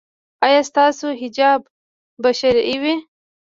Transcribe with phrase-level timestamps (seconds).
[0.45, 1.59] ایا ستاسو حجاب
[2.21, 2.95] به شرعي وي؟